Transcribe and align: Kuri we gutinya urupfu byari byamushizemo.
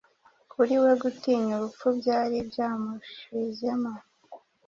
Kuri 0.51 0.73
we 0.83 0.91
gutinya 1.01 1.53
urupfu 1.57 1.87
byari 1.99 2.37
byamushizemo. 2.49 3.93